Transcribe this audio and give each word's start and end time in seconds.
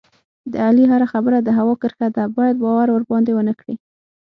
د 0.51 0.53
علي 0.67 0.85
هره 0.91 1.07
خبره 1.13 1.37
د 1.41 1.49
هوا 1.57 1.73
کرښه 1.81 2.07
ده، 2.15 2.23
باید 2.37 2.55
باور 2.63 2.87
ورباندې 2.91 3.31
و 3.33 3.39
نه 3.47 3.53
کړې. 3.59 3.75